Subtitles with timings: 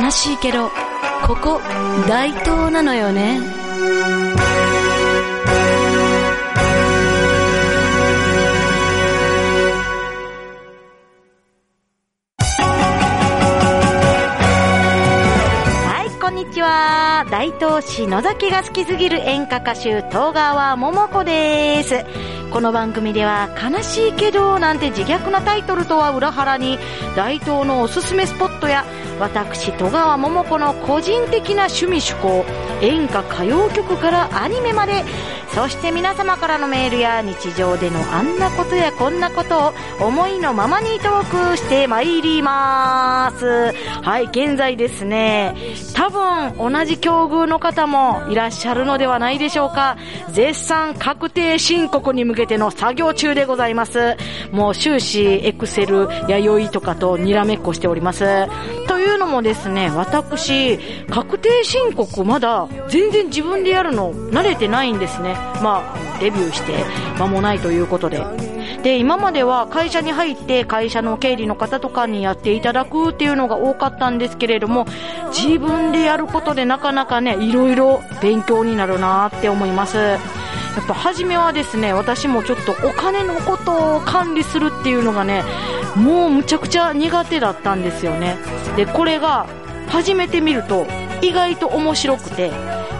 [0.00, 0.70] 悲しいけど、
[1.26, 1.60] ここ、
[2.08, 3.38] 大東なのよね。
[15.84, 17.26] はい、こんにちは。
[17.30, 22.06] 大東市野崎が好きすぎる演歌歌手、東川桃子です。
[22.50, 26.78] この番組では、悲しいけど、なんて自虐なタイトルとは裏腹に、
[27.14, 28.84] 大東のおすすめスポットや、
[29.20, 32.44] 私、戸川桃子の個人的な趣味趣向、
[32.80, 35.04] 演歌歌謡曲からアニメまで、
[35.54, 43.74] そして皆様からのメールや日常でのあんなことやこんなことを思いのままにトークしてまいります。
[44.02, 45.54] はい、現在ですね、
[45.94, 49.96] 多分同じ境遇の方もいらっしゃるのではないでしょうか。
[50.30, 54.16] 絶賛確定申告に向けての作業中でございます。
[54.52, 58.24] もう終始エクセル、弥生とかとにらめっこしております。
[59.00, 60.76] というのもですね、私、
[61.08, 65.36] 確定申告まだ全然自分でやるの慣れてないんですね。
[65.62, 66.84] まあ、デビューして
[67.18, 68.22] 間もないということで。
[68.82, 74.84] で、今までは会社に入って会社の経理の方とかにやっていただくっていうのが多かったんですけれども、
[75.32, 79.96] 自分でやることでなかなかね、いろいろ勉強になるなって思います。
[80.76, 85.42] やっぱ初めはですね、私もちょっとお金のことを管理するっていうのがね、
[85.96, 88.36] もうむちゃくちゃ苦手だったんですよね。
[88.76, 89.46] で、これが
[89.88, 90.86] 初めて見ると
[91.22, 92.50] 意外と面白くて、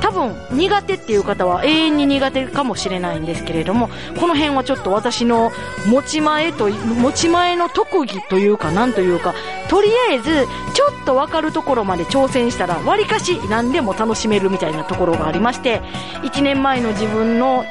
[0.00, 5.52] 多分苦手っていう方は永遠に苦手かもしれないんですけれども、この辺はちょっと私の
[5.86, 9.34] 持ち前と、持ち前の特技というかなんというか、
[9.68, 15.80] とりあえずちょっとわかるところまで挑戦したら、わりかし何でも楽しめるみたいなところがありまして、
[16.22, 17.64] 1年前の自分の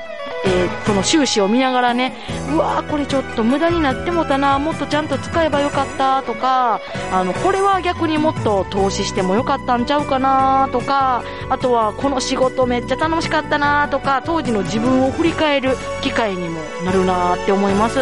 [0.48, 2.14] えーその収支を見ながらね、
[2.50, 6.80] うわーこれちょっと無駄になってもたな、もっとちゃんと使えばよかったとか、
[7.12, 18.00] あの、これは逆にもっと投資してもよかったんちゃうかなとか、あとはこの仕事めっちゃ楽しかったなとか、当時の自分を振り返る機会にもなるなって思います。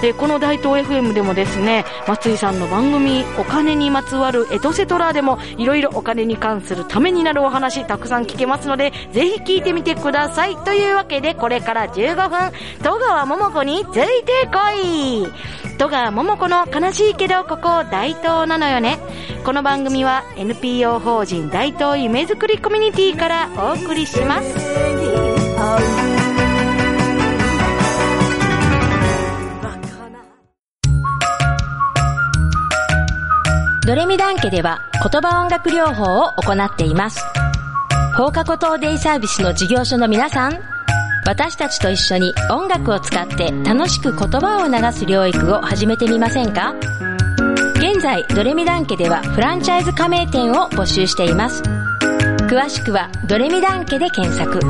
[0.00, 10.56] で、この大東 FM でもですね、松井さんの番組、お金にまつわるエトセトラでも、いろいろお金に関するためになるお話、たくさん聞けますので、ぜひ聞いてみてください。
[10.56, 12.52] というわけで、これから15分、
[12.82, 15.28] 戸川桃子についてこい
[15.78, 18.98] 戸川桃子の悲しいけど、ここ大東なのよね。
[19.44, 25.29] この番組は NPO 法人大東夢づくりコミュニティからお送りします。
[33.90, 37.20] ドレミダン家では言葉音楽療法を行っています。
[38.16, 40.60] 放課後等デイサービスの事業所の皆さん、
[41.26, 46.72] 私たちと一緒に音楽を使って楽しく言葉を流す療育を始めてみませんか？
[47.78, 51.60] 現在、ドレミダン家ではフランチャイズ加盟店を募集しています。
[52.48, 54.60] 詳しくはドレミダン家で検索。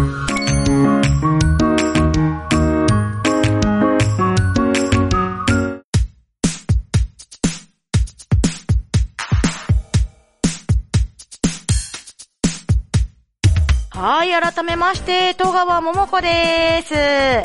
[14.30, 16.94] い、改めまして、戸川桃子です。
[16.94, 17.42] え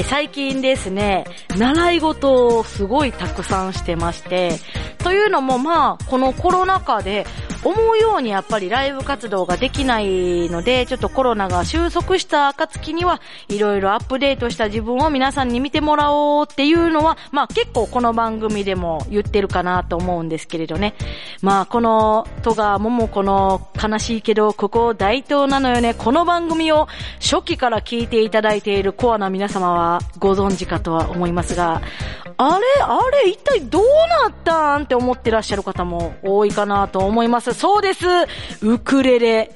[0.00, 1.24] ー最近ですね、
[1.56, 4.58] 習い事をすごいたくさんしてまして、
[4.98, 7.24] というのもまあ、このコロナ禍で、
[7.66, 20.94] 思うようにやっぱりライブ活動ができないので、ちょっとコロナが収束した暁には、いろいろアップデートした自分を皆さんに見てもらおうっていうのは、まあ結構この番組でも言ってるかなと思うんですけれどね。
[21.42, 25.94] まあこの戸川桃子の悲しいけど、ここ大東なのよね。
[25.94, 26.86] この番組を
[27.20, 31.82] 初期から聞いていただいているコアな皆様はご存知かとは思いますが、
[32.38, 32.64] あれ？
[32.82, 33.30] あれ？
[33.30, 33.84] 一体どう
[34.22, 34.82] なったん？
[34.82, 37.55] って思ってらっしゃる方も多いかなと思います。
[37.56, 38.04] そうです
[38.62, 39.50] ウクレレ。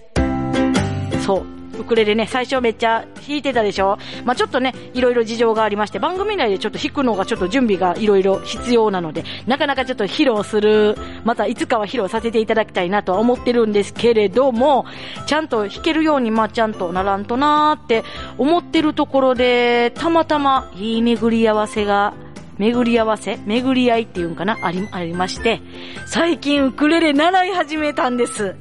[1.24, 1.60] そう。
[1.80, 14.86] ウクレレね、最初めっちゃ弾いてたでしょまあちょっとね、いろいろ事情がありまして、番組内でちょっと弾くのがちょっと準備がいろいろ必要なので、なかなかちょっと披露する、またいつかは披露させていただきたいなとは思ってるんですけれども、
[15.26, 18.04] ちゃんと弾けるように、まあちゃんとならんとなーって
[18.36, 22.14] 思ってるところで、たまたまいい巡り合わせが
[22.60, 25.62] 巡り合わせ巡り合いっていうんかなあり、ありまして、
[26.06, 28.54] 最近ウクレレ習い始めたんです。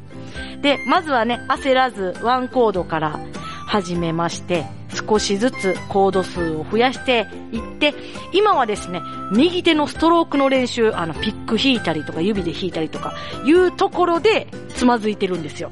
[0.62, 3.20] で、まずはね、焦らずワンコードから
[3.68, 4.66] 始めまして、
[5.08, 7.94] 少しずつコード数を増やしていって、
[8.32, 9.02] 今はですね、
[9.34, 13.14] 右手のストロークの練習、あの、ピック弾いたりとか指で弾いたりとか、
[13.44, 15.70] いうところでつまずいてるんですよ。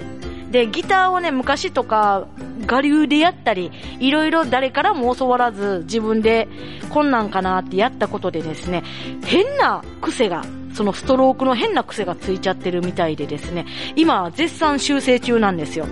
[0.51, 2.27] で、ギターをね、昔とか、
[2.69, 6.47] 我流でやったり、いろいろ誰からも教わらず、自分で、
[6.89, 8.83] 困難かなってやったことでですね、
[9.25, 10.43] 変な癖が
[10.77, 13.65] そのストロークの変な癖がついちゃってるみたいでですね、
[13.95, 15.87] 今絶賛修正中なんですよ。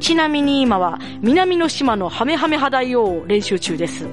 [0.00, 4.06] ちなみに今は南の島のハメハメハ大王を練習中です。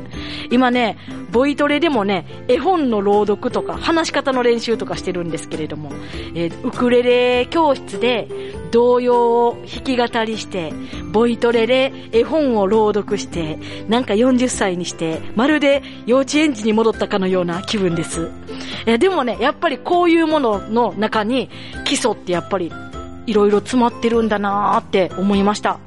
[0.52, 0.98] 今ね、
[1.32, 5.92] ボイトレでもね、絵本の朗読とか話し方の練習とかしてるんですけれども、
[6.36, 8.28] えー、ウクレレ教室で
[8.72, 10.74] 童謡を弾き語りして、
[11.12, 13.58] ボイトレで絵本を朗読して、
[13.88, 18.30] なんか40歳にして、まるで幼稚園児に戻ったかのような気分です。
[18.86, 21.50] えでもね、やっぱりこういうものの中に
[21.86, 22.72] 基礎ってやっぱり
[23.26, 25.80] いろいろ詰まってるんだなーって思いました。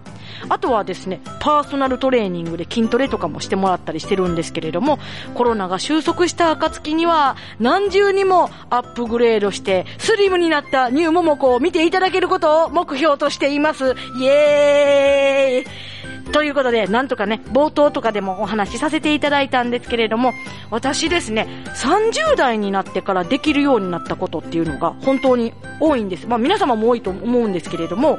[0.48, 4.98] あとはですね、パーソナルトレーニングで筋トレとかもしてもらったりしてるんですけれども、
[5.34, 13.94] コロナが収束した暁には、何重にもアップグレードして、スリムになったニューモモコを見ていただけることを目標としています。
[14.18, 15.90] イエーイ
[16.32, 20.32] ということで、なんとかね、冒頭とかでもお話しさせていただいたんですけれども、
[20.70, 26.26] 私ですね、30代になってからできるようになったことっていうのが本当に多いんです。
[26.26, 28.18] まあ皆様も多いと思うんですけれども、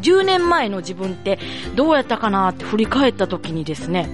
[0.00, 1.38] 10年前の自分って
[1.74, 4.08] どうやったかなって振り返った時にですね、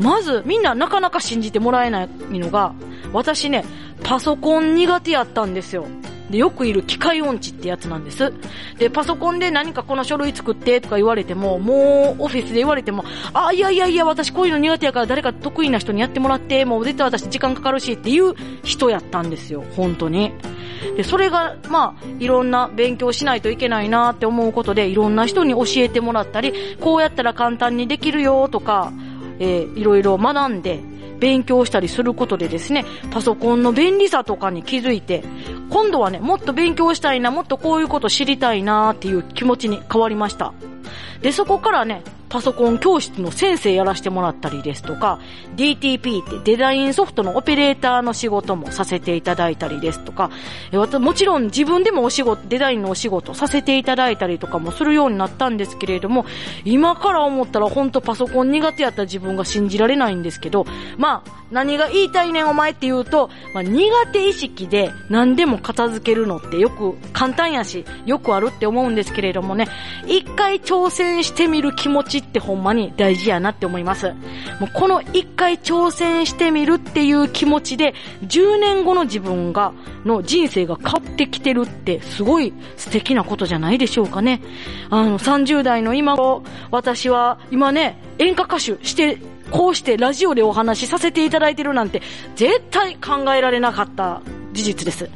[0.00, 2.74] まずみんななかなか信じてもらえないのが、
[3.12, 3.64] 私ね、
[4.02, 5.86] パソコン苦手やったんですよ。
[6.30, 8.32] で、よくいる機械音痴ってやつなんです。
[8.78, 20.32] で、パソコンで何かこの書類作ってとか言われても、もうオフィスで言われても、あ、いやいやいや、私こういうの苦手やから誰か得意な人にやってもらって、もう絶対私時間かかるしっていう人やったんですよ、本当に。
[20.96, 28.92] で、それが、まあ、いろんな勉強しないといけないなって思うことで、いろんな人に教えてもらったり、こうやったら簡単にできるよとか、
[29.38, 30.80] えー、いろいろ学んで、
[31.18, 35.24] 勉強したりすることでですね、パソコンの便利さとかに気づいて、
[35.70, 40.52] 今度はね、もっと勉強したいな、もっとこういうこと知りたいなっていう気持ちに変わりました。
[41.20, 45.18] で、そこからね、パソコン教室の先生やらせてもらったりですとか、
[45.56, 50.30] DTP ってデザインソフトのオペレーターの仕事もさせていただいたりですとか、
[50.72, 56.26] もちろん自分でもお仕事、デザインのお仕事させていただいたりとかもするようになったんですけれども、
[56.64, 60.66] 今から思ったら本当パソコン苦手やった自分が信じられないんですけど、
[60.96, 69.66] まあ、何が言いたいねんお前って言うと、まあ、苦手意識で何でも片付けるのってよく簡単やし、よくあるって思うんですけれどもね、
[70.06, 74.08] 一回挑戦してみる気持ちってほんまに大事やなって思います。
[74.60, 77.94] もうこの一回挑戦してみるっていう気持ちで、
[78.26, 79.72] 10年後の自分が、
[80.04, 84.40] の人生が変わってきてるってすごい素敵なことじゃないでしょうかね。
[84.90, 89.18] あの、30代の今頃、私は今ね、演歌歌手して
[89.50, 92.02] こうしてラジオでお話しさせていただいてるなんて、
[92.36, 94.22] 絶対考えられなかった
[94.52, 95.10] 事実です。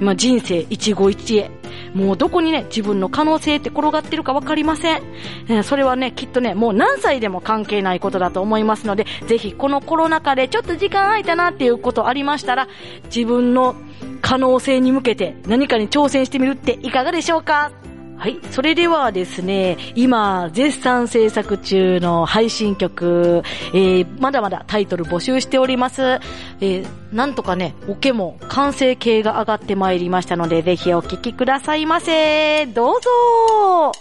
[0.00, 1.50] まあ、人生一期一会。
[1.94, 5.02] もうどこにね、自分の可能性って転がってるか分かりません。
[5.48, 12.68] えー、それはね、きっとね、もう何歳でも関係ないことだと思いますので、ぜひこのコロナ禍でちょっと時間空いたなっていうことありましたら、
[13.04, 13.76] 自分の
[14.20, 17.70] 可能性に向けて何かに挑戦してみるっていかがでしょうか？
[18.18, 18.38] はい。
[18.50, 23.42] それではですね、今、絶賛制作中の配信曲、
[23.74, 26.02] えー、まだまだタイトル募集しております。
[26.02, 32.66] えー、なんとかね、オケも完成形が上がってまいりましたので、ぜひお聴きくださいませ。
[32.66, 33.92] どうぞ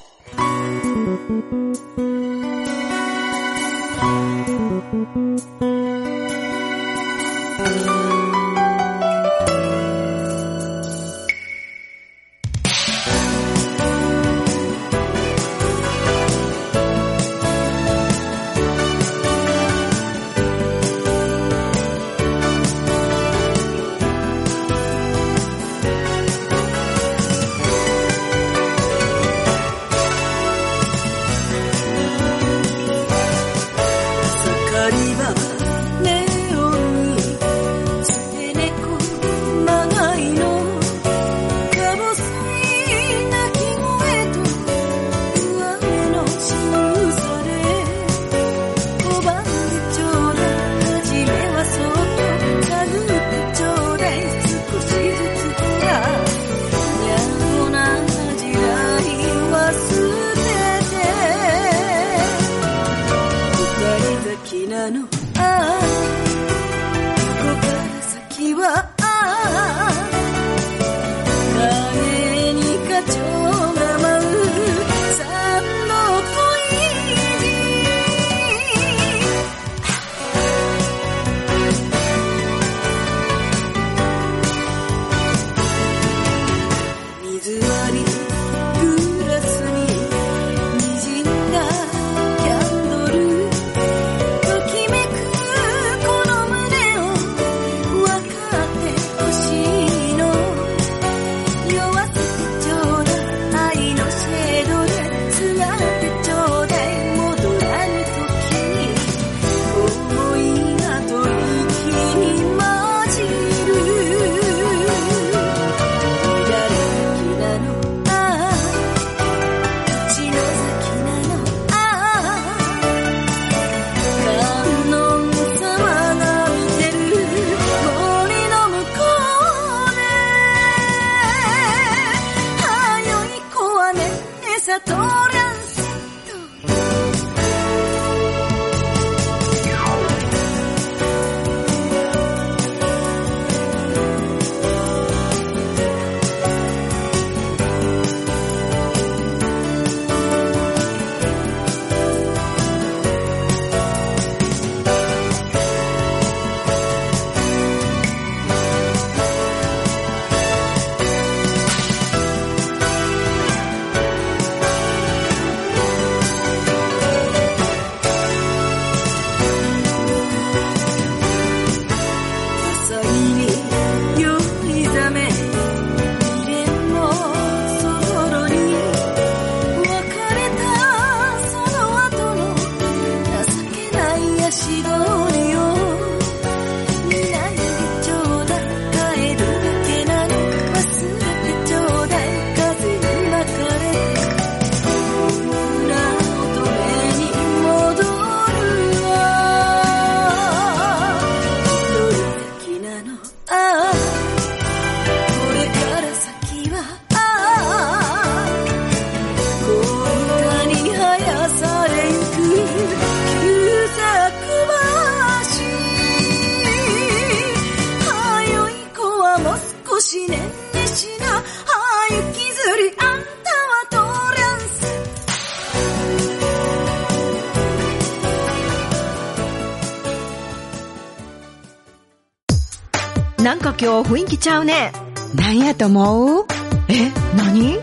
[233.46, 234.92] なんか今日雰囲気ちゃうね。
[235.36, 236.46] なんやと思う？
[236.90, 237.78] え、何？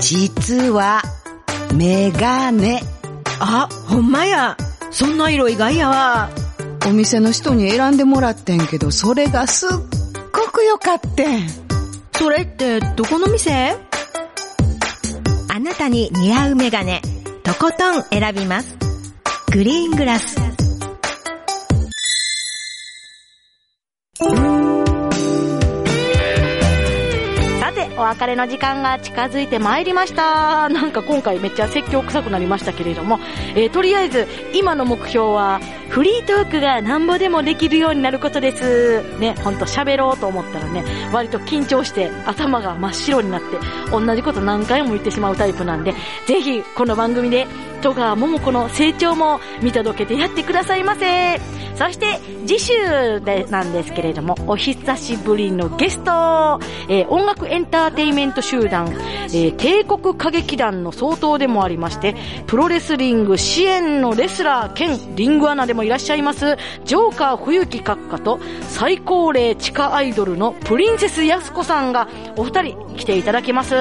[0.00, 1.02] 実は、
[1.74, 2.82] メガネ。
[3.38, 4.56] あ、ほんまや。
[4.90, 6.30] そんな色意外やわ。
[6.86, 9.70] お店の人に選んでもらってんけど、それがすっ
[10.32, 11.46] ごく良かってん。
[12.14, 13.76] それってどこの店？
[15.50, 17.02] あなたに似合うメガネ、
[17.42, 18.74] とことん選びます。
[19.52, 20.38] グリーングラス。
[28.08, 30.68] 別れの時間が近づいてまいりました。
[30.70, 33.20] なんか今回めっちゃ説教臭くなりましたけれども、
[33.54, 35.60] えーとりあえず、今の目標は、
[35.98, 39.02] フリートークがなんぼでもできるようになることです。
[39.18, 43.58] ね、ほんと喋ろうと思ったらね、割と緊張して頭が真っ白になって、
[43.90, 45.94] 同じこと何回も言ってしまうタイプなんで、
[46.26, 47.48] ぜひこの番組で、
[47.82, 51.40] 戸川桃子の成長も見届けてやってくださいませ。
[51.74, 62.16] そして、次週でなんですけれども、お久しぶりのゲスト、えー音楽エンターテイメント集団、えー帝国歌劇団の総統でもありまして、
[62.48, 73.74] プロレスリング支援のレスラー兼リングアナでもいらっしゃいます、ジョーカー冬木閣下と最高齢地下アイドルのプリンセスやす子さんがお二人来ていただきます。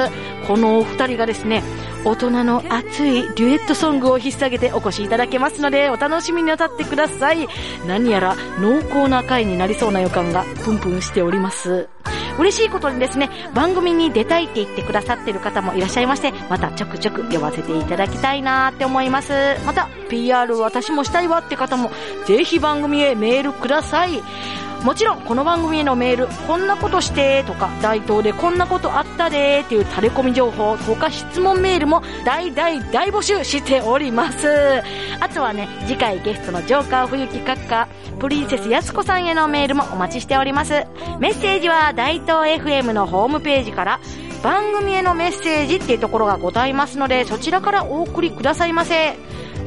[0.48, 1.64] このお二人がですね、
[2.06, 7.46] 大人の熱いデュエットソングを引っ提げてお越しいただけますので、お楽しみになさってください。
[7.86, 11.90] 何やら濃厚な回になりそうな予感がプンプンしております。
[12.38, 19.34] 嬉しいことにですね、番組に出たいって言ってくださってる方もいらっしゃいまして、またちょくちょく呼ばせていただきたいなって思います。
[19.66, 21.92] また、PR 私もしたいわって方も、
[22.26, 24.22] ぜひ番組へメールください。
[24.88, 34.48] もちろん、この番組へのメール、こんなことしてとか、大東でこんなことあったでっていうタレコミ情報、他質問メールも大大大募集しております。
[35.20, 40.86] あとはね、次回ゲストのジョーカー冬木閣下、プリンセスやす子さんへのメールもお待ちしております。
[41.20, 44.00] メッセージは大東 FM のホームページから、
[44.42, 49.18] 番組へのメッセージっていうところがございますので、そちらからお送りくださいませ。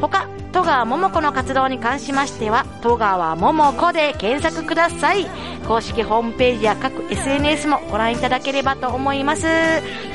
[0.01, 0.29] 他、
[0.61, 5.27] 戸川桃子の活動に関しましては、戸川桃子で検索ください。
[5.67, 9.47] 公式ホームページや各 SNS もご覧いただければと思います。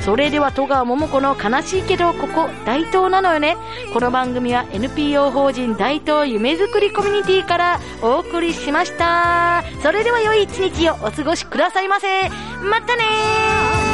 [0.02, 3.58] それでは戸川桃子の悲しいけどここ大東なのよね。
[3.92, 9.64] この番組は NPO 法人大東夢づくりコミュニティからお送りしました。
[9.82, 12.30] それでは良い一日をお過ごしくださいませ。
[12.62, 13.85] またね